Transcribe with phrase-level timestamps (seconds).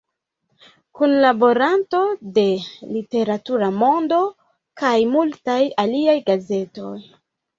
[0.99, 1.99] Kunlaboranto
[2.37, 2.45] de
[2.95, 4.21] "Literatura Mondo"
[4.83, 6.97] kaj multaj aliaj gazetoj.